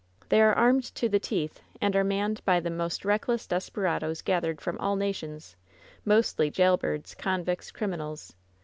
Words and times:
They 0.29 0.41
are 0.41 0.53
armed 0.55 0.85
to 0.95 1.07
the 1.07 1.19
teeth 1.19 1.61
and 1.79 1.95
are 1.95 2.03
manned 2.03 2.43
by 2.43 2.59
the 2.59 2.71
most 2.71 3.05
reckless 3.05 3.45
desperadoes 3.45 4.23
gathered 4.23 4.59
from 4.59 4.79
all 4.79 4.95
nations— 4.95 5.55
mostly 6.05 6.49
jail 6.49 6.75
birds, 6.75 7.13
convicts, 7.13 7.69
criminals. 7.69 8.33